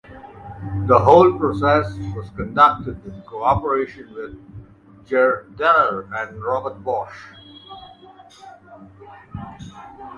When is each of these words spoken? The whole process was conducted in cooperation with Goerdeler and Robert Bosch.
The 0.87 0.97
whole 0.97 1.37
process 1.37 1.95
was 2.15 2.31
conducted 2.35 3.05
in 3.05 3.21
cooperation 3.21 4.11
with 4.15 4.35
Goerdeler 5.07 6.09
and 6.11 6.43
Robert 6.43 6.83
Bosch. 6.83 7.15